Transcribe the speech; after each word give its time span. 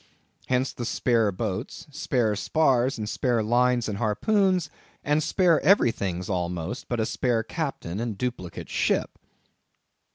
Hence, 0.47 0.73
the 0.73 0.83
spare 0.83 1.31
boats, 1.31 1.85
spare 1.91 2.35
spars, 2.35 2.97
and 2.97 3.07
spare 3.07 3.43
lines 3.43 3.87
and 3.87 3.99
harpoons, 3.99 4.67
and 5.03 5.21
spare 5.21 5.61
everythings, 5.63 6.27
almost, 6.27 6.87
but 6.87 6.99
a 6.99 7.05
spare 7.05 7.43
Captain 7.43 7.99
and 7.99 8.17
duplicate 8.17 8.67
ship. 8.67 9.19